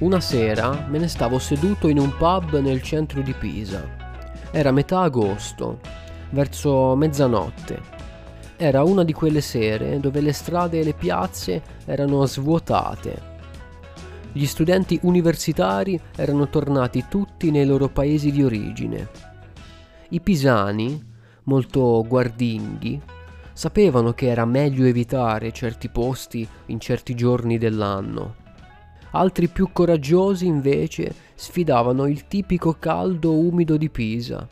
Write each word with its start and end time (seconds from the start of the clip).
una 0.00 0.20
sera 0.20 0.86
me 0.88 0.98
ne 0.98 1.08
stavo 1.08 1.40
seduto 1.40 1.88
in 1.88 1.98
un 1.98 2.16
pub 2.16 2.60
nel 2.60 2.82
centro 2.82 3.20
di 3.20 3.32
Pisa. 3.32 3.82
Era 4.52 4.70
metà 4.70 5.00
agosto, 5.00 5.80
verso 6.30 6.94
mezzanotte. 6.94 7.96
Era 8.56 8.84
una 8.84 9.02
di 9.02 9.12
quelle 9.12 9.40
sere 9.40 9.98
dove 9.98 10.20
le 10.20 10.32
strade 10.32 10.78
e 10.78 10.84
le 10.84 10.92
piazze 10.92 11.62
erano 11.84 12.24
svuotate. 12.26 13.36
Gli 14.32 14.46
studenti 14.46 15.00
universitari 15.02 16.00
erano 16.14 16.48
tornati 16.48 17.06
tutti 17.08 17.50
nei 17.50 17.66
loro 17.66 17.88
paesi 17.88 18.30
di 18.30 18.44
origine. 18.44 19.08
I 20.10 20.20
pisani, 20.20 21.02
molto 21.44 22.04
guardinghi, 22.06 23.00
sapevano 23.52 24.12
che 24.12 24.28
era 24.28 24.44
meglio 24.44 24.84
evitare 24.84 25.50
certi 25.50 25.88
posti 25.88 26.46
in 26.66 26.78
certi 26.78 27.16
giorni 27.16 27.58
dell'anno. 27.58 28.46
Altri 29.12 29.48
più 29.48 29.70
coraggiosi 29.72 30.46
invece 30.46 31.14
sfidavano 31.34 32.06
il 32.06 32.26
tipico 32.26 32.76
caldo 32.78 33.32
umido 33.32 33.78
di 33.78 33.88
Pisa 33.88 34.46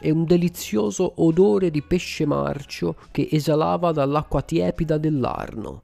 e 0.00 0.10
un 0.10 0.24
delizioso 0.24 1.12
odore 1.16 1.70
di 1.70 1.82
pesce 1.82 2.26
marcio 2.26 2.96
che 3.12 3.28
esalava 3.30 3.92
dall'acqua 3.92 4.42
tiepida 4.42 4.98
dell'Arno. 4.98 5.82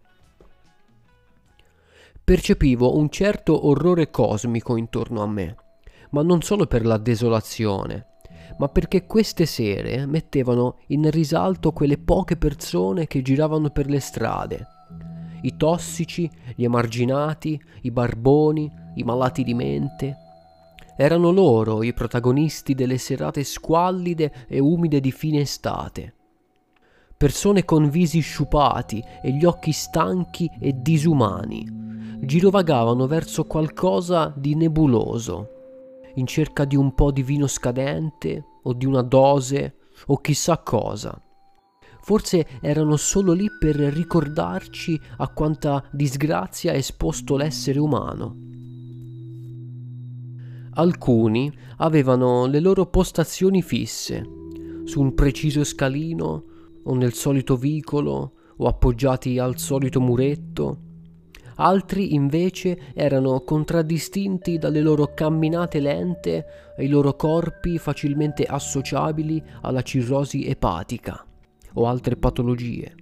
Percepivo 2.24 2.96
un 2.96 3.08
certo 3.10 3.68
orrore 3.68 4.10
cosmico 4.10 4.76
intorno 4.76 5.22
a 5.22 5.28
me, 5.28 5.56
ma 6.10 6.22
non 6.22 6.42
solo 6.42 6.66
per 6.66 6.84
la 6.84 6.98
desolazione, 6.98 8.06
ma 8.58 8.68
perché 8.68 9.06
queste 9.06 9.46
sere 9.46 10.04
mettevano 10.06 10.78
in 10.88 11.08
risalto 11.10 11.70
quelle 11.70 11.98
poche 11.98 12.36
persone 12.36 13.06
che 13.06 13.22
giravano 13.22 13.70
per 13.70 13.88
le 13.88 14.00
strade. 14.00 14.66
I 15.42 15.56
tossici, 15.56 16.30
gli 16.54 16.64
emarginati, 16.64 17.60
i 17.82 17.90
barboni, 17.90 18.70
i 18.94 19.02
malati 19.02 19.42
di 19.42 19.54
mente, 19.54 20.16
erano 20.96 21.30
loro 21.30 21.82
i 21.82 21.92
protagonisti 21.92 22.74
delle 22.74 22.98
serate 22.98 23.44
squallide 23.44 24.32
e 24.48 24.58
umide 24.58 25.00
di 25.00 25.12
fine 25.12 25.40
estate. 25.40 26.14
Persone 27.16 27.64
con 27.64 27.88
visi 27.88 28.20
sciupati 28.20 29.02
e 29.22 29.32
gli 29.32 29.44
occhi 29.44 29.72
stanchi 29.72 30.50
e 30.60 30.74
disumani 30.76 31.84
girovagavano 32.20 33.06
verso 33.06 33.44
qualcosa 33.44 34.32
di 34.34 34.54
nebuloso, 34.54 35.50
in 36.14 36.26
cerca 36.26 36.64
di 36.64 36.76
un 36.76 36.94
po' 36.94 37.10
di 37.10 37.22
vino 37.22 37.46
scadente 37.46 38.44
o 38.62 38.72
di 38.72 38.86
una 38.86 39.02
dose 39.02 39.76
o 40.06 40.16
chissà 40.18 40.58
cosa. 40.58 41.20
Forse 42.06 42.46
erano 42.60 42.94
solo 42.96 43.32
lì 43.32 43.48
per 43.58 43.74
ricordarci 43.74 44.96
a 45.16 45.26
quanta 45.26 45.82
disgrazia 45.90 46.70
è 46.70 46.76
esposto 46.76 47.36
l'essere 47.36 47.80
umano. 47.80 48.36
Alcuni 50.74 51.52
avevano 51.78 52.46
le 52.46 52.60
loro 52.60 52.86
postazioni 52.86 53.60
fisse, 53.60 54.22
su 54.84 55.00
un 55.00 55.14
preciso 55.14 55.64
scalino 55.64 56.44
o 56.84 56.94
nel 56.94 57.12
solito 57.12 57.56
vicolo 57.56 58.34
o 58.56 58.68
appoggiati 58.68 59.40
al 59.40 59.58
solito 59.58 60.00
muretto. 60.00 60.78
Altri 61.56 62.14
invece 62.14 62.92
erano 62.94 63.40
contraddistinti 63.40 64.58
dalle 64.58 64.80
loro 64.80 65.12
camminate 65.12 65.80
lente 65.80 66.44
e 66.76 66.84
i 66.84 66.88
loro 66.88 67.16
corpi 67.16 67.78
facilmente 67.78 68.44
associabili 68.44 69.42
alla 69.62 69.82
cirrosi 69.82 70.46
epatica 70.46 71.25
o 71.76 71.86
altre 71.86 72.16
patologie. 72.16 72.94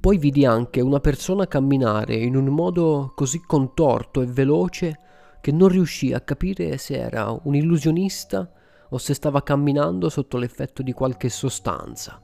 Poi 0.00 0.16
vidi 0.16 0.46
anche 0.46 0.80
una 0.80 0.98
persona 0.98 1.46
camminare 1.46 2.16
in 2.16 2.34
un 2.34 2.46
modo 2.46 3.12
così 3.14 3.40
contorto 3.46 4.22
e 4.22 4.26
veloce 4.26 4.98
che 5.40 5.52
non 5.52 5.68
riuscì 5.68 6.12
a 6.12 6.20
capire 6.20 6.78
se 6.78 6.96
era 6.96 7.38
un 7.44 7.54
illusionista 7.54 8.50
o 8.88 8.98
se 8.98 9.14
stava 9.14 9.42
camminando 9.42 10.08
sotto 10.08 10.36
l'effetto 10.36 10.82
di 10.82 10.92
qualche 10.92 11.28
sostanza. 11.28 12.20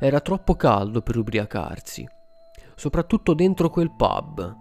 Era 0.00 0.20
troppo 0.20 0.54
caldo 0.54 1.02
per 1.02 1.16
ubriacarsi, 1.16 2.06
soprattutto 2.76 3.34
dentro 3.34 3.68
quel 3.70 3.90
pub. 3.94 4.56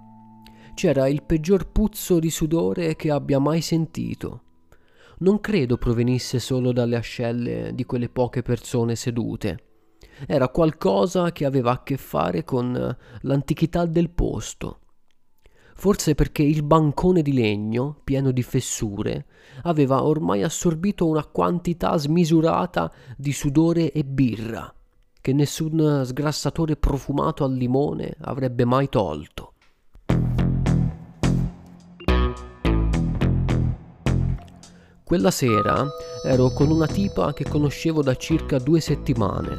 C'era 0.73 1.07
il 1.07 1.23
peggior 1.23 1.71
puzzo 1.71 2.17
di 2.17 2.31
sudore 2.31 2.95
che 2.95 3.11
abbia 3.11 3.39
mai 3.39 3.61
sentito. 3.61 4.46
Non 5.19 5.39
credo 5.39 5.77
provenisse 5.77 6.39
solo 6.39 6.71
dalle 6.71 6.95
ascelle 6.95 7.73
di 7.73 7.85
quelle 7.85 8.09
poche 8.09 8.41
persone 8.41 8.95
sedute. 8.95 9.59
Era 10.27 10.49
qualcosa 10.49 11.31
che 11.31 11.45
aveva 11.45 11.71
a 11.71 11.83
che 11.83 11.97
fare 11.97 12.43
con 12.43 12.95
l'antichità 13.21 13.85
del 13.85 14.09
posto 14.09 14.79
forse 15.77 16.15
perché 16.15 16.41
il 16.41 16.63
bancone 16.63 17.21
di 17.21 17.33
legno, 17.33 18.01
pieno 18.03 18.31
di 18.31 18.41
fessure, 18.41 19.27
aveva 19.61 20.03
ormai 20.03 20.41
assorbito 20.41 21.05
una 21.07 21.23
quantità 21.23 21.95
smisurata 21.97 22.91
di 23.15 23.31
sudore 23.31 23.91
e 23.91 24.03
birra, 24.03 24.73
che 25.21 25.33
nessun 25.33 26.01
sgrassatore 26.03 26.77
profumato 26.77 27.43
al 27.43 27.53
limone 27.53 28.15
avrebbe 28.21 28.65
mai 28.65 28.89
tolto. 28.89 29.53
Quella 35.07 35.31
sera 35.31 35.87
ero 36.21 36.49
con 36.49 36.69
una 36.69 36.85
tipa 36.85 37.31
che 37.31 37.45
conoscevo 37.45 38.03
da 38.03 38.13
circa 38.15 38.59
due 38.59 38.81
settimane. 38.81 39.57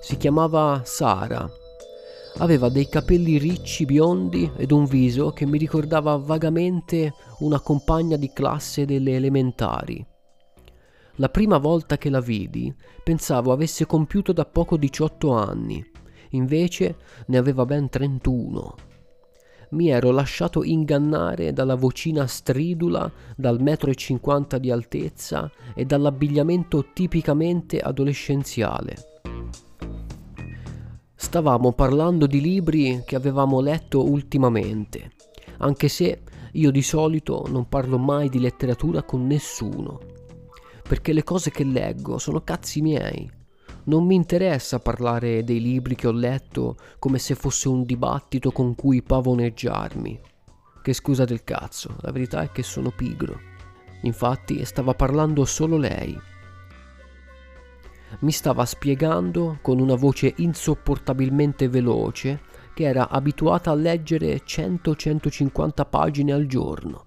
Si 0.00 0.16
chiamava 0.16 0.80
Sara 0.82 1.46
Aveva 2.38 2.70
dei 2.70 2.88
capelli 2.88 3.36
ricci 3.36 3.84
biondi 3.84 4.50
ed 4.56 4.70
un 4.70 4.86
viso 4.86 5.32
che 5.32 5.44
mi 5.44 5.58
ricordava 5.58 6.16
vagamente 6.16 7.12
una 7.40 7.60
compagna 7.60 8.16
di 8.16 8.32
classe 8.32 8.86
delle 8.86 9.16
elementari. 9.16 10.02
La 11.16 11.28
prima 11.28 11.58
volta 11.58 11.98
che 11.98 12.08
la 12.08 12.20
vidi 12.20 12.74
pensavo 13.04 13.52
avesse 13.52 13.84
compiuto 13.84 14.32
da 14.32 14.46
poco 14.46 14.78
18 14.78 15.32
anni, 15.32 15.84
invece 16.30 16.96
ne 17.26 17.36
aveva 17.36 17.66
ben 17.66 17.90
31. 17.90 18.74
Mi 19.70 19.90
ero 19.90 20.10
lasciato 20.10 20.64
ingannare 20.64 21.52
dalla 21.52 21.74
vocina 21.74 22.26
stridula, 22.26 23.10
dal 23.36 23.60
metro 23.60 23.90
e 23.90 23.94
cinquanta 23.94 24.56
di 24.56 24.70
altezza 24.70 25.50
e 25.74 25.84
dall'abbigliamento 25.84 26.86
tipicamente 26.94 27.78
adolescenziale. 27.78 28.96
Stavamo 31.14 31.72
parlando 31.72 32.26
di 32.26 32.40
libri 32.40 33.02
che 33.04 33.14
avevamo 33.14 33.60
letto 33.60 34.08
ultimamente, 34.08 35.12
anche 35.58 35.88
se 35.88 36.22
io 36.52 36.70
di 36.70 36.82
solito 36.82 37.44
non 37.48 37.68
parlo 37.68 37.98
mai 37.98 38.30
di 38.30 38.40
letteratura 38.40 39.02
con 39.02 39.26
nessuno, 39.26 40.00
perché 40.88 41.12
le 41.12 41.24
cose 41.24 41.50
che 41.50 41.64
leggo 41.64 42.16
sono 42.16 42.40
cazzi 42.40 42.80
miei. 42.80 43.30
Non 43.88 44.06
mi 44.06 44.14
interessa 44.14 44.78
parlare 44.78 45.44
dei 45.44 45.60
libri 45.60 45.94
che 45.94 46.06
ho 46.06 46.12
letto 46.12 46.76
come 46.98 47.18
se 47.18 47.34
fosse 47.34 47.68
un 47.68 47.84
dibattito 47.84 48.52
con 48.52 48.74
cui 48.74 49.02
pavoneggiarmi. 49.02 50.20
Che 50.82 50.92
scusa 50.92 51.24
del 51.24 51.42
cazzo, 51.42 51.96
la 52.00 52.12
verità 52.12 52.42
è 52.42 52.52
che 52.52 52.62
sono 52.62 52.90
pigro. 52.90 53.38
Infatti 54.02 54.64
stava 54.64 54.94
parlando 54.94 55.44
solo 55.44 55.76
lei 55.76 56.18
mi 58.20 58.32
stava 58.32 58.64
spiegando 58.64 59.58
con 59.60 59.78
una 59.78 59.94
voce 59.94 60.32
insopportabilmente 60.38 61.68
veloce 61.68 62.40
che 62.74 62.84
era 62.84 63.10
abituata 63.10 63.70
a 63.70 63.74
leggere 63.74 64.42
100-150 64.44 65.86
pagine 65.88 66.32
al 66.32 66.46
giorno 66.46 67.04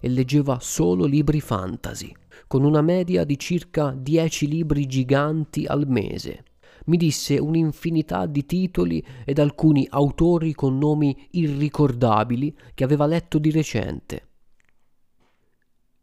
e 0.00 0.08
leggeva 0.08 0.58
solo 0.60 1.04
libri 1.04 1.40
fantasy, 1.40 2.14
con 2.46 2.64
una 2.64 2.82
media 2.82 3.24
di 3.24 3.38
circa 3.38 3.94
10 3.96 4.46
libri 4.48 4.86
giganti 4.86 5.64
al 5.66 5.86
mese. 5.88 6.44
Mi 6.86 6.96
disse 6.96 7.38
un'infinità 7.38 8.26
di 8.26 8.46
titoli 8.46 9.04
ed 9.24 9.38
alcuni 9.38 9.86
autori 9.90 10.54
con 10.54 10.78
nomi 10.78 11.28
irricordabili 11.32 12.56
che 12.74 12.84
aveva 12.84 13.06
letto 13.06 13.38
di 13.38 13.50
recente. 13.50 14.28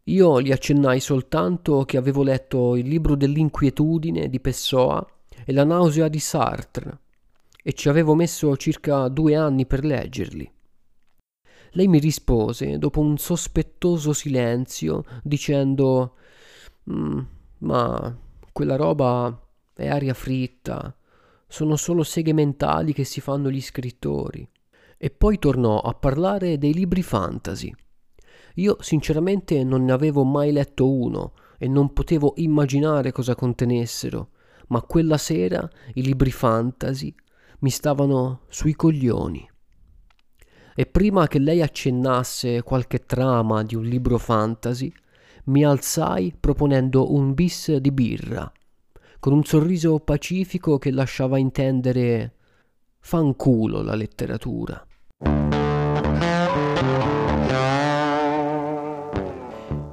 Io 0.04 0.42
gli 0.42 0.52
accennai 0.52 1.02
soltanto 1.02 1.84
che 1.84 1.98
avevo 1.98 2.24
letto 2.24 2.76
il 2.76 2.88
libro 2.88 3.16
dell'inquietudine 3.16 4.30
di 4.30 4.40
Pessoa 4.40 5.06
e 5.46 5.52
la 5.52 5.66
nausea 5.66 6.08
di 6.08 6.20
Sartre 6.20 7.00
e 7.62 7.74
ci 7.74 7.90
avevo 7.90 8.16
messo 8.16 8.56
circa 8.56 9.10
due 9.10 9.36
anni 9.36 9.66
per 9.66 9.84
leggerli. 9.84 10.50
Lei 11.72 11.88
mi 11.90 12.00
rispose 12.00 12.78
dopo 12.78 13.02
un 13.02 13.18
sospettoso 13.18 14.14
silenzio 14.14 15.04
dicendo 15.22 16.16
mm, 16.92 17.20
ma 17.60 18.18
quella 18.52 18.76
roba 18.76 19.40
è 19.74 19.88
aria 19.88 20.14
fritta, 20.14 20.96
sono 21.48 21.76
solo 21.76 22.04
seghe 22.04 22.34
mentali 22.34 22.94
che 22.94 23.04
si 23.04 23.22
fanno 23.22 23.50
gli 23.50 23.62
scrittori. 23.62 24.48
E 24.98 25.10
poi 25.12 25.38
tornò 25.38 25.80
a 25.80 25.94
parlare 25.94 26.58
dei 26.58 26.74
libri 26.74 27.04
fantasy 27.04 27.74
io 28.58 28.78
sinceramente 28.80 29.64
non 29.64 29.84
ne 29.84 29.92
avevo 29.92 30.24
mai 30.24 30.52
letto 30.52 30.92
uno 30.92 31.34
e 31.60 31.68
non 31.68 31.94
potevo 31.94 32.34
immaginare 32.38 33.12
cosa 33.12 33.36
contenessero, 33.36 34.30
ma 34.68 34.82
quella 34.82 35.18
sera 35.18 35.68
i 35.94 36.02
libri 36.02 36.32
fantasy 36.32 37.14
mi 37.60 37.70
stavano 37.70 38.42
sui 38.48 38.76
coglioni. 38.76 39.48
e 40.80 40.86
prima 40.86 41.26
che 41.28 41.40
lei 41.40 41.64
accennasse 41.64 42.62
qualche 42.62 43.06
trama 43.06 43.64
di 43.64 43.76
un 43.76 43.84
libro 43.84 44.20
fantasy, 44.20 44.92
mi 45.48 45.64
alzai 45.64 46.36
proponendo 46.38 47.14
un 47.14 47.34
bis 47.34 47.76
di 47.78 47.92
birra, 47.92 48.52
con 49.20 49.34
un 49.34 49.44
sorriso 49.44 50.00
pacifico 50.00 50.78
che 50.78 50.92
lasciava 50.92 51.38
intendere 51.38 52.34
fanculo 53.00 53.82
la 53.82 53.96
letteratura. 53.96 54.86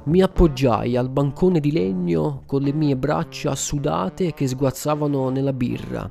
Mi 0.03 0.21
appoggiai 0.21 0.97
al 0.97 1.09
bancone 1.09 1.59
di 1.59 1.71
legno 1.71 2.43
con 2.45 2.61
le 2.61 2.73
mie 2.73 2.97
braccia 2.97 3.55
sudate 3.55 4.33
che 4.33 4.47
sguazzavano 4.47 5.29
nella 5.29 5.53
birra, 5.53 6.09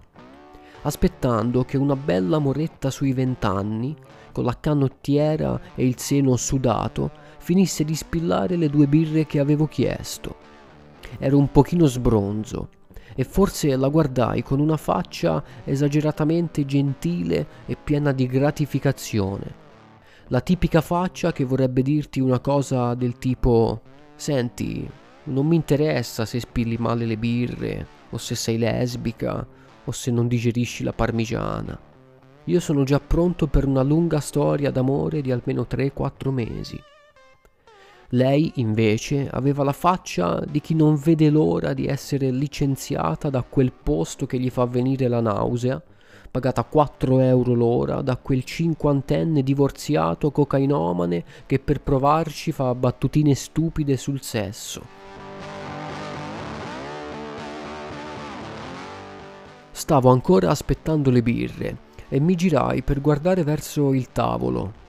aspettando 0.83 1.65
che 1.65 1.77
una 1.77 1.97
bella 1.97 2.39
moretta 2.39 2.91
sui 2.91 3.13
vent'anni, 3.13 3.95
con 4.33 4.45
la 4.45 4.57
canottiera 4.59 5.61
e 5.75 5.87
il 5.87 5.99
seno 5.99 6.35
sudato, 6.37 7.23
finisse 7.45 7.85
di 7.85 7.95
spillare 7.95 8.57
le 8.57 8.71
due 8.71 8.87
birre 8.87 9.27
che 9.27 9.39
avevo 9.39 9.67
chiesto. 9.67 10.35
Ero 11.19 11.37
un 11.37 11.51
pochino 11.51 11.85
sbronzo 11.85 12.69
e 13.15 13.23
forse 13.23 13.77
la 13.77 13.89
guardai 13.89 14.43
con 14.43 14.61
una 14.61 14.79
faccia 14.79 15.45
esageratamente 15.63 16.65
gentile 16.65 17.47
e 17.67 17.77
piena 17.77 18.13
di 18.13 18.27
gratificazione. 18.27 19.63
La 20.29 20.41
tipica 20.41 20.81
faccia 20.81 21.33
che 21.33 21.45
vorrebbe 21.45 21.83
dirti 21.83 22.19
una 22.19 22.41
cosa 22.41 22.95
del 22.95 23.19
tipo 23.19 23.83
Senti, 24.17 24.89
non 25.25 25.47
mi 25.47 25.57
interessa 25.57 26.25
se 26.25 26.41
spilli 26.41 26.79
male 26.79 27.05
le 27.05 27.19
birre, 27.19 27.87
o 28.09 28.17
se 28.17 28.35
sei 28.35 28.57
lesbica, 28.57 29.47
o 29.85 29.93
se 29.93 30.11
non 30.11 30.29
digerisci 30.29 30.83
la 30.83 30.95
parmigiana. 30.95 31.79
Io 32.45 32.61
sono 32.61 32.85
già 32.85 33.01
pronto 33.01 33.49
per 33.49 33.67
una 33.67 33.83
lunga 33.83 34.21
storia 34.21 34.71
d'amore 34.71 35.21
di 35.21 35.31
almeno 35.31 35.67
3-4 35.69 36.31
mesi. 36.31 36.81
Lei, 38.15 38.53
invece, 38.57 39.29
aveva 39.29 39.65
la 39.65 39.73
faccia 39.73 40.41
di 40.49 40.61
chi 40.61 40.75
non 40.75 40.95
vede 40.95 41.31
l'ora 41.31 41.73
di 41.73 41.87
essere 41.87 42.31
licenziata 42.31 43.29
da 43.29 43.43
quel 43.43 43.73
posto 43.73 44.25
che 44.25 44.39
gli 44.39 44.51
fa 44.51 44.67
venire 44.67 45.09
la 45.09 45.21
nausea, 45.21 45.83
pagata 46.31 46.63
4 46.63 47.19
euro 47.19 47.55
l'ora 47.55 48.03
da 48.03 48.17
quel 48.17 48.45
cinquantenne 48.45 49.43
divorziato 49.43 50.31
cocainomane 50.31 51.25
che 51.45 51.59
per 51.59 51.81
provarci 51.81 52.53
fa 52.53 52.73
battutine 52.77 53.35
stupide 53.35 53.97
sul 53.97 54.23
sesso. 54.23 54.83
Stavo 59.73 60.11
ancora 60.11 60.51
aspettando 60.51 61.11
le 61.11 61.23
birre 61.23 61.77
e 62.09 62.21
mi 62.21 62.37
girai 62.37 62.83
per 62.83 63.01
guardare 63.01 63.43
verso 63.43 63.93
il 63.93 64.13
tavolo 64.13 64.83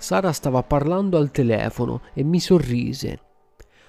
Sara 0.00 0.30
stava 0.30 0.62
parlando 0.62 1.18
al 1.18 1.32
telefono 1.32 2.02
e 2.14 2.22
mi 2.22 2.38
sorrise. 2.38 3.20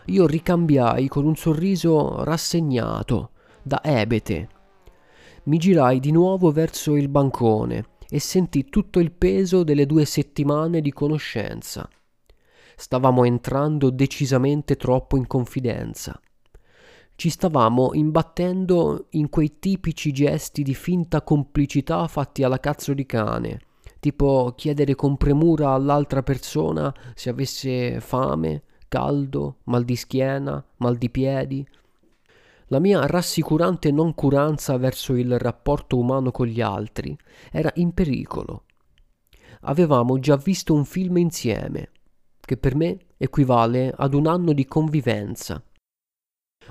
Io 0.06 0.26
ricambiai 0.26 1.08
con 1.08 1.24
un 1.24 1.36
sorriso 1.36 2.24
rassegnato, 2.24 3.30
da 3.62 3.80
ebete. 3.84 4.50
Mi 5.44 5.58
girai 5.60 6.00
di 6.00 6.12
nuovo 6.12 6.52
verso 6.52 6.96
il 6.96 7.10
bancone 7.10 7.86
e 8.10 8.20
sentì 8.20 8.70
tutto 8.70 9.00
il 9.00 9.12
peso 9.12 9.64
delle 9.64 9.86
due 9.86 10.04
settimane 10.04 10.82
di 10.82 10.92
conoscenza. 10.92 11.88
Stavamo 12.76 13.24
entrando 13.24 13.92
decisamente 13.92 14.78
troppo 14.78 15.16
in 15.16 15.28
confidenza. 15.28 16.20
Ci 17.14 17.30
stavamo 17.30 17.94
imbattendo 17.94 19.08
in 19.12 19.30
quei 19.30 19.60
tipici 19.60 20.12
gesti 20.12 20.64
di 20.64 20.74
finta 20.74 21.22
complicità 21.22 22.08
fatti 22.08 22.42
alla 22.42 22.60
cazzo 22.60 22.96
di 22.96 23.06
cane 23.06 23.60
tipo 24.00 24.54
chiedere 24.56 24.96
con 24.96 25.18
premura 25.18 25.72
all'altra 25.72 26.24
persona 26.24 26.94
se 27.13 27.30
avesse 27.30 28.00
fame, 28.00 28.63
caldo, 28.88 29.57
mal 29.66 29.84
di 29.84 29.96
schiena, 29.96 30.63
mal 30.78 30.98
di 30.98 31.10
piedi. 31.10 31.68
La 32.68 32.80
mia 32.80 33.06
rassicurante 33.06 33.92
noncuranza 33.92 34.78
verso 34.78 35.16
il 35.16 35.38
rapporto 35.40 35.98
umano 35.98 36.31
con 36.31 36.48
gli 36.48 36.62
altri 36.62 37.18
era 37.51 37.72
in 37.75 37.94
pericolo. 37.94 38.66
Avevamo 39.62 40.19
già 40.19 40.38
visto 40.38 40.74
un 40.74 40.86
film 40.86 41.18
insieme, 41.18 41.92
che 42.40 42.57
per 42.57 42.75
me 42.75 42.98
equivale 43.18 43.94
ad 43.95 44.13
un 44.13 44.28
anno 44.28 44.54
di 44.54 44.66
convivenza. 44.66 45.62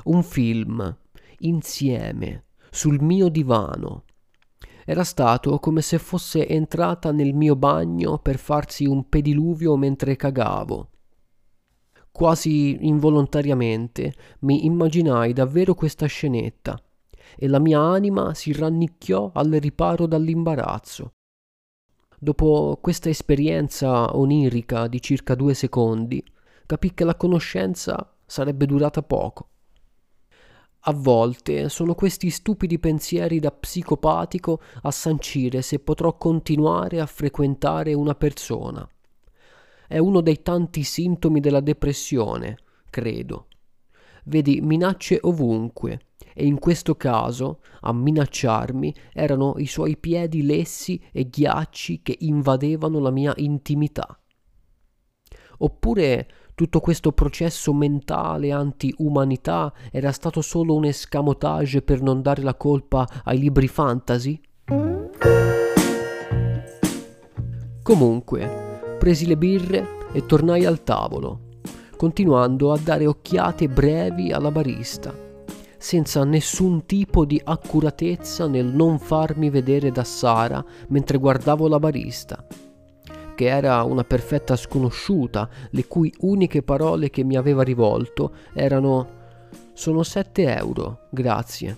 Un 0.04 0.22
film, 0.22 0.96
insieme, 1.40 2.44
sul 2.70 3.02
mio 3.02 3.28
divano, 3.28 4.04
era 4.90 5.04
stato 5.04 5.58
come 5.58 5.82
se 5.82 5.98
fosse 5.98 6.48
entrata 6.48 7.12
nel 7.12 7.34
mio 7.34 7.56
bagno 7.56 8.16
per 8.16 8.38
farsi 8.38 8.86
un 8.86 9.06
pediluvio 9.06 9.76
mentre 9.76 10.16
cagavo. 10.16 10.88
Quasi 12.10 12.86
involontariamente 12.86 14.14
mi 14.40 14.64
immaginai 14.64 15.34
davvero 15.34 15.74
questa 15.74 16.06
scenetta 16.06 16.82
e 17.36 17.48
la 17.48 17.58
mia 17.58 17.80
anima 17.80 18.32
si 18.32 18.50
rannicchiò 18.54 19.30
al 19.34 19.50
riparo 19.50 20.06
dall'imbarazzo. 20.06 21.12
Dopo 22.18 22.78
questa 22.80 23.10
esperienza 23.10 24.16
onirica 24.16 24.86
di 24.86 25.02
circa 25.02 25.34
due 25.34 25.52
secondi, 25.52 26.24
capì 26.64 26.94
che 26.94 27.04
la 27.04 27.14
conoscenza 27.14 28.16
sarebbe 28.24 28.64
durata 28.64 29.02
poco. 29.02 29.50
A 30.82 30.92
volte 30.92 31.68
sono 31.68 31.94
questi 31.94 32.30
stupidi 32.30 32.78
pensieri 32.78 33.40
da 33.40 33.50
psicopatico 33.50 34.60
a 34.82 34.90
sancire 34.90 35.60
se 35.60 35.80
potrò 35.80 36.16
continuare 36.16 37.00
a 37.00 37.06
frequentare 37.06 37.94
una 37.94 38.14
persona. 38.14 38.88
È 39.86 39.98
uno 39.98 40.20
dei 40.20 40.42
tanti 40.42 40.84
sintomi 40.84 41.40
della 41.40 41.60
depressione, 41.60 42.58
credo. 42.90 43.48
Vedi 44.24 44.60
minacce 44.60 45.18
ovunque, 45.22 46.00
e 46.34 46.46
in 46.46 46.58
questo 46.58 46.94
caso 46.94 47.60
a 47.80 47.92
minacciarmi 47.92 48.94
erano 49.12 49.54
i 49.56 49.66
suoi 49.66 49.96
piedi 49.96 50.42
lessi 50.42 51.02
e 51.10 51.28
ghiacci 51.28 52.02
che 52.02 52.16
invadevano 52.20 53.00
la 53.00 53.10
mia 53.10 53.32
intimità. 53.38 54.20
Oppure 55.58 56.28
tutto 56.58 56.80
questo 56.80 57.12
processo 57.12 57.72
mentale 57.72 58.50
anti-umanità 58.50 59.72
era 59.92 60.10
stato 60.10 60.40
solo 60.40 60.74
un 60.74 60.86
escamotage 60.86 61.82
per 61.82 62.02
non 62.02 62.20
dare 62.20 62.42
la 62.42 62.56
colpa 62.56 63.08
ai 63.22 63.38
libri 63.38 63.68
fantasy? 63.68 64.40
Comunque, 67.80 68.96
presi 68.98 69.26
le 69.26 69.36
birre 69.36 69.86
e 70.10 70.26
tornai 70.26 70.64
al 70.64 70.82
tavolo, 70.82 71.58
continuando 71.96 72.72
a 72.72 72.78
dare 72.82 73.06
occhiate 73.06 73.68
brevi 73.68 74.32
alla 74.32 74.50
barista, 74.50 75.14
senza 75.78 76.24
nessun 76.24 76.86
tipo 76.86 77.24
di 77.24 77.40
accuratezza 77.40 78.48
nel 78.48 78.66
non 78.66 78.98
farmi 78.98 79.48
vedere 79.48 79.92
da 79.92 80.02
Sara 80.02 80.64
mentre 80.88 81.18
guardavo 81.18 81.68
la 81.68 81.78
barista 81.78 82.44
che 83.38 83.46
era 83.46 83.84
una 83.84 84.02
perfetta 84.02 84.56
sconosciuta, 84.56 85.48
le 85.70 85.86
cui 85.86 86.12
uniche 86.22 86.60
parole 86.64 87.08
che 87.08 87.22
mi 87.22 87.36
aveva 87.36 87.62
rivolto 87.62 88.32
erano 88.52 89.06
sono 89.74 90.02
sette 90.02 90.52
euro, 90.56 91.02
grazie. 91.08 91.76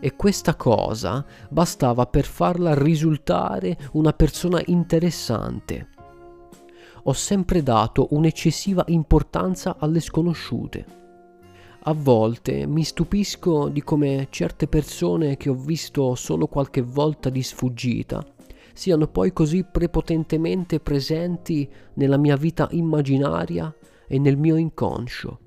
E 0.00 0.16
questa 0.16 0.54
cosa 0.54 1.22
bastava 1.50 2.06
per 2.06 2.24
farla 2.24 2.72
risultare 2.72 3.76
una 3.92 4.14
persona 4.14 4.62
interessante. 4.64 5.88
Ho 7.02 7.12
sempre 7.12 7.62
dato 7.62 8.06
un'eccessiva 8.12 8.84
importanza 8.86 9.76
alle 9.78 10.00
sconosciute. 10.00 10.86
A 11.82 11.92
volte 11.92 12.66
mi 12.66 12.84
stupisco 12.84 13.68
di 13.68 13.82
come 13.82 14.28
certe 14.30 14.66
persone 14.66 15.36
che 15.36 15.50
ho 15.50 15.54
visto 15.54 16.14
solo 16.14 16.46
qualche 16.46 16.80
volta 16.80 17.28
di 17.28 17.42
sfuggita 17.42 18.32
siano 18.74 19.06
poi 19.06 19.32
così 19.32 19.64
prepotentemente 19.64 20.80
presenti 20.80 21.66
nella 21.94 22.18
mia 22.18 22.36
vita 22.36 22.68
immaginaria 22.72 23.74
e 24.06 24.18
nel 24.18 24.36
mio 24.36 24.56
inconscio. 24.56 25.38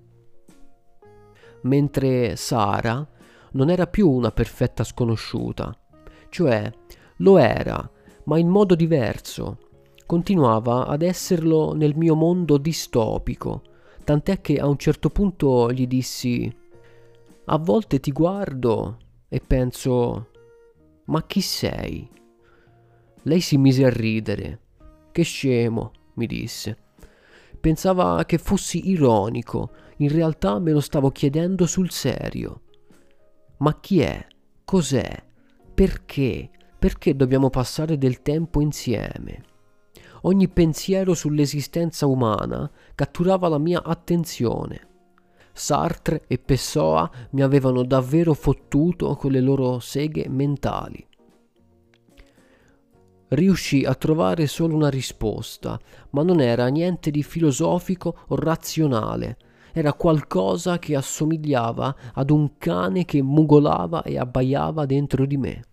Mentre 1.62 2.36
Sara 2.36 3.08
non 3.52 3.70
era 3.70 3.86
più 3.86 4.10
una 4.10 4.32
perfetta 4.32 4.84
sconosciuta, 4.84 5.78
cioè 6.30 6.72
lo 7.18 7.38
era, 7.38 7.90
ma 8.24 8.38
in 8.38 8.48
modo 8.48 8.76
diverso. 8.76 9.60
Continuava 10.06 10.88
ad 10.88 11.02
esserlo 11.02 11.74
nel 11.74 11.96
mio 11.96 12.16
mondo 12.16 12.58
distopico, 12.58 13.62
tant'è 14.04 14.40
che 14.40 14.58
a 14.58 14.68
un 14.68 14.78
certo 14.78 15.10
punto 15.10 15.72
gli 15.72 15.86
dissi 15.86 16.66
a 17.50 17.58
volte 17.58 18.00
ti 18.00 18.12
guardo 18.12 18.98
e 19.30 19.40
penso 19.40 20.28
ma 21.06 21.24
chi 21.24 21.40
sei? 21.40 22.10
Lei 23.28 23.42
si 23.42 23.58
mise 23.58 23.84
a 23.84 23.90
ridere. 23.90 24.60
Che 25.12 25.22
scemo, 25.22 25.92
mi 26.14 26.28
disse. 26.28 26.78
Pensava 27.60 28.24
che 28.24 28.38
fossi 28.38 28.90
ironico, 28.90 29.72
in 29.98 30.08
realtà 30.08 30.60
me 30.60 30.72
lo 30.72 30.80
stavo 30.80 31.12
chiedendo 31.12 31.66
sul 31.66 31.92
serio. 31.92 32.62
Ma 33.58 33.78
chi 33.82 34.00
è? 34.00 34.26
Cos'è? 34.64 35.26
Perché? 35.74 36.50
Perché 36.80 37.18
dobbiamo 37.18 37.50
passare 37.50 37.98
del 37.98 38.22
tempo 38.22 38.62
insieme? 38.62 39.44
Ogni 40.22 40.48
pensiero 40.48 41.14
sull'esistenza 41.14 42.06
umana 42.06 42.72
catturava 42.96 43.50
la 43.50 43.58
mia 43.58 43.84
attenzione. 43.84 44.88
Sartre 45.52 46.24
e 46.28 46.38
Pessoa 46.38 47.12
mi 47.32 47.42
avevano 47.42 47.84
davvero 47.84 48.34
fottuto 48.34 49.16
con 49.16 49.32
le 49.32 49.42
loro 49.42 49.80
seghe 49.80 50.30
mentali. 50.30 51.06
Riuscì 53.30 53.84
a 53.84 53.94
trovare 53.94 54.48
solo 54.48 54.74
una 54.76 54.90
risposta, 54.90 55.78
ma 56.12 56.24
non 56.24 56.40
era 56.40 56.68
niente 56.68 57.12
di 57.12 57.24
filosofico 57.24 58.20
o 58.28 58.36
razionale, 58.36 59.38
era 59.74 59.92
qualcosa 59.92 60.80
che 60.80 60.96
assomigliava 60.96 61.94
ad 62.14 62.30
un 62.30 62.58
cane 62.58 63.04
che 63.04 63.22
mugolava 63.22 64.04
e 64.04 64.18
abbaiava 64.18 64.86
dentro 64.86 65.26
di 65.26 65.36
me. 65.36 65.64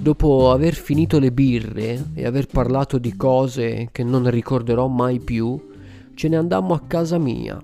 Dopo 0.00 0.50
aver 0.50 0.72
finito 0.72 1.18
le 1.18 1.30
birre 1.30 2.12
e 2.14 2.24
aver 2.24 2.46
parlato 2.46 2.96
di 2.96 3.14
cose 3.14 3.90
che 3.92 4.02
non 4.02 4.30
ricorderò 4.30 4.86
mai 4.86 5.20
più, 5.20 5.68
ce 6.14 6.28
ne 6.28 6.36
andammo 6.36 6.72
a 6.72 6.80
casa 6.80 7.18
mia 7.18 7.62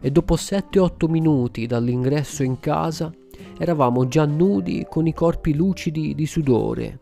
e 0.00 0.10
dopo 0.10 0.34
7-8 0.34 1.08
minuti 1.08 1.66
dall'ingresso 1.66 2.42
in 2.42 2.60
casa 2.60 3.12
eravamo 3.58 4.06
già 4.08 4.24
nudi 4.24 4.86
con 4.88 5.06
i 5.06 5.14
corpi 5.14 5.54
lucidi 5.54 6.14
di 6.14 6.26
sudore 6.26 7.00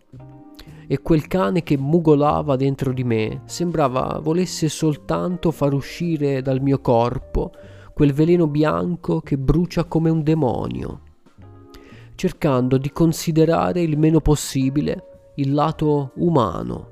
e 0.86 1.00
quel 1.00 1.26
cane 1.26 1.62
che 1.62 1.78
mugolava 1.78 2.56
dentro 2.56 2.92
di 2.92 3.04
me 3.04 3.42
sembrava 3.46 4.20
volesse 4.22 4.68
soltanto 4.68 5.50
far 5.50 5.72
uscire 5.72 6.42
dal 6.42 6.60
mio 6.60 6.80
corpo 6.80 7.52
quel 7.94 8.12
veleno 8.12 8.46
bianco 8.46 9.20
che 9.20 9.38
brucia 9.38 9.84
come 9.84 10.10
un 10.10 10.22
demonio 10.22 11.00
cercando 12.14 12.78
di 12.78 12.90
considerare 12.92 13.80
il 13.80 13.98
meno 13.98 14.20
possibile 14.20 15.32
il 15.36 15.52
lato 15.52 16.12
umano. 16.16 16.90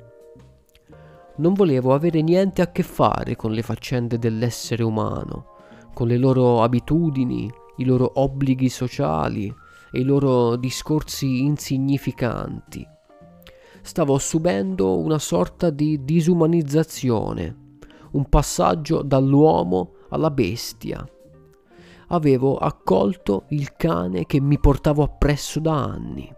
Non 1.36 1.54
volevo 1.54 1.94
avere 1.94 2.20
niente 2.22 2.60
a 2.60 2.70
che 2.70 2.82
fare 2.82 3.36
con 3.36 3.52
le 3.52 3.62
faccende 3.62 4.18
dell'essere 4.18 4.82
umano, 4.82 5.51
con 5.92 6.08
le 6.08 6.16
loro 6.16 6.62
abitudini, 6.62 7.50
i 7.76 7.84
loro 7.84 8.10
obblighi 8.14 8.68
sociali 8.68 9.52
e 9.90 10.00
i 10.00 10.04
loro 10.04 10.56
discorsi 10.56 11.44
insignificanti. 11.44 12.86
Stavo 13.82 14.18
subendo 14.18 14.98
una 14.98 15.18
sorta 15.18 15.70
di 15.70 16.04
disumanizzazione, 16.04 17.56
un 18.12 18.28
passaggio 18.28 19.02
dall'uomo 19.02 19.94
alla 20.10 20.30
bestia 20.30 21.04
avevo 22.12 22.56
accolto 22.56 23.44
il 23.48 23.72
cane 23.74 24.26
che 24.26 24.40
mi 24.40 24.58
portavo 24.58 25.02
appresso 25.02 25.60
da 25.60 25.82
anni. 25.82 26.32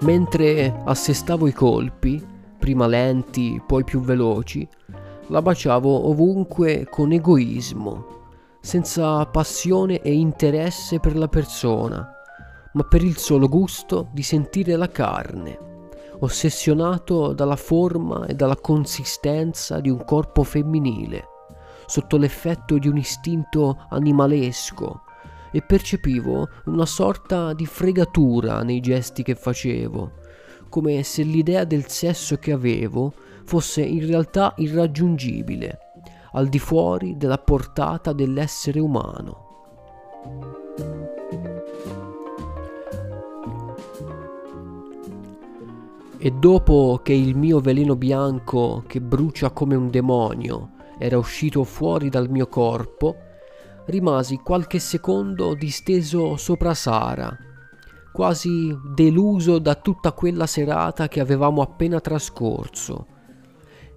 Mentre 0.00 0.82
assestavo 0.84 1.46
i 1.46 1.52
colpi, 1.52 2.22
prima 2.58 2.86
lenti, 2.86 3.62
poi 3.64 3.84
più 3.84 4.00
veloci, 4.00 4.66
la 5.28 5.42
baciavo 5.42 6.08
ovunque 6.08 6.86
con 6.90 7.12
egoismo, 7.12 8.22
senza 8.60 9.24
passione 9.26 10.00
e 10.00 10.12
interesse 10.12 11.00
per 11.00 11.16
la 11.16 11.28
persona, 11.28 12.10
ma 12.72 12.82
per 12.82 13.02
il 13.02 13.16
solo 13.16 13.48
gusto 13.48 14.08
di 14.12 14.22
sentire 14.22 14.76
la 14.76 14.88
carne, 14.88 15.58
ossessionato 16.20 17.32
dalla 17.32 17.56
forma 17.56 18.26
e 18.26 18.34
dalla 18.34 18.56
consistenza 18.56 19.80
di 19.80 19.90
un 19.90 20.04
corpo 20.04 20.42
femminile 20.42 21.28
sotto 21.86 22.16
l'effetto 22.16 22.78
di 22.78 22.88
un 22.88 22.96
istinto 22.96 23.86
animalesco 23.90 25.02
e 25.52 25.62
percepivo 25.62 26.48
una 26.66 26.86
sorta 26.86 27.52
di 27.52 27.66
fregatura 27.66 28.62
nei 28.62 28.80
gesti 28.80 29.22
che 29.22 29.34
facevo, 29.34 30.12
come 30.68 31.02
se 31.02 31.22
l'idea 31.22 31.64
del 31.64 31.86
sesso 31.88 32.36
che 32.36 32.52
avevo 32.52 33.12
fosse 33.44 33.82
in 33.82 34.06
realtà 34.06 34.54
irraggiungibile, 34.56 35.78
al 36.32 36.48
di 36.48 36.58
fuori 36.58 37.16
della 37.16 37.38
portata 37.38 38.12
dell'essere 38.12 38.80
umano. 38.80 39.42
E 46.18 46.30
dopo 46.30 47.00
che 47.02 47.12
il 47.12 47.36
mio 47.36 47.60
veleno 47.60 47.96
bianco, 47.96 48.82
che 48.86 49.00
brucia 49.00 49.50
come 49.50 49.74
un 49.74 49.90
demonio, 49.90 50.70
era 50.98 51.18
uscito 51.18 51.64
fuori 51.64 52.08
dal 52.08 52.30
mio 52.30 52.46
corpo, 52.46 53.16
rimasi 53.86 54.38
qualche 54.38 54.78
secondo 54.78 55.54
disteso 55.54 56.36
sopra 56.36 56.72
Sara, 56.72 57.36
quasi 58.10 58.74
deluso 58.94 59.58
da 59.58 59.74
tutta 59.74 60.12
quella 60.12 60.46
serata 60.46 61.08
che 61.08 61.20
avevamo 61.20 61.60
appena 61.60 62.00
trascorso. 62.00 63.06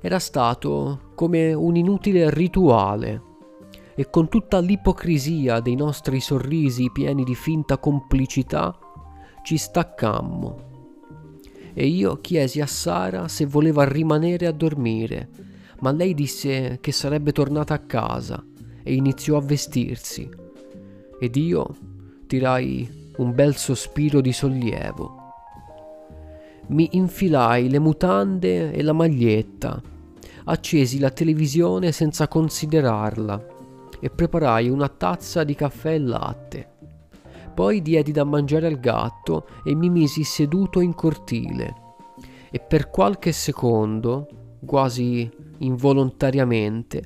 Era 0.08 0.20
stato 0.20 1.12
come 1.16 1.52
un 1.52 1.76
inutile 1.76 2.30
rituale 2.30 3.22
e 3.94 4.10
con 4.10 4.30
tutta 4.30 4.60
l'ipocrisia 4.60 5.60
dei 5.60 5.76
nostri 5.76 6.22
sorrisi 6.22 6.90
pieni 6.94 7.26
di 7.26 7.36
finta 7.36 7.78
complicità 7.78 8.74
ci 9.44 9.58
staccammo. 9.58 10.60
E 11.74 11.88
io 11.88 12.22
chiesi 12.22 12.62
a 12.62 12.66
Sara 12.66 13.28
se 13.28 13.46
voleva 13.48 13.84
rimanere 13.84 14.48
a 14.48 14.54
dormire 14.54 15.30
ma 15.82 15.92
lei 15.92 16.14
disse 16.14 16.78
che 16.80 16.94
sarebbe 16.94 17.34
tornata 17.34 17.74
a 17.74 17.80
casa 17.80 18.42
e 18.84 18.94
iniziò 18.94 19.36
a 19.36 19.42
vestirsi. 19.42 20.30
Ed 21.20 21.36
io 21.36 21.76
tirai 22.28 23.12
un 23.18 23.36
bel 23.36 23.58
sospiro 23.58 24.22
di 24.22 24.32
sollievo. 24.32 25.16
Mi 26.68 26.88
infilai 26.94 27.70
le 27.70 27.80
mutande 27.80 28.72
e 28.72 28.82
la 28.82 28.94
maglietta, 28.94 29.96
accesi 30.48 31.00
la 31.00 31.10
televisione 31.10 31.92
senza 31.92 32.28
considerarla 32.28 33.46
e 34.00 34.10
preparai 34.10 34.70
una 34.70 34.90
tazza 34.90 35.44
di 35.44 35.56
caffè 35.56 35.94
e 35.94 36.00
latte. 36.00 36.70
Poi 37.54 37.82
diedi 37.82 38.12
da 38.12 38.24
mangiare 38.24 38.68
al 38.68 38.80
gatto 38.80 39.48
e 39.64 39.74
mi 39.74 39.90
misi 39.90 40.24
seduto 40.24 40.80
in 40.80 40.94
cortile 40.94 41.86
e 42.52 42.60
per 42.60 42.90
qualche 42.90 43.32
secondo, 43.32 44.28
quasi 44.66 45.30
involontariamente, 45.60 47.04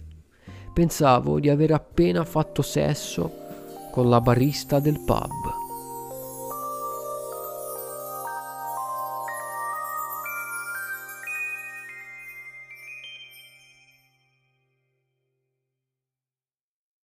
pensavo 0.74 1.40
di 1.40 1.50
aver 1.50 1.72
appena 1.72 2.24
fatto 2.24 2.62
sesso 2.62 3.40
con 3.92 4.10
la 4.10 4.22
barista 4.22 4.80
del 4.80 5.00
pub. 5.06 5.61